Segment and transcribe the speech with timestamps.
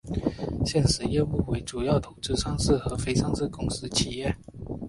[0.65, 4.35] 现时业务为主要投资上市和非上市公司企业。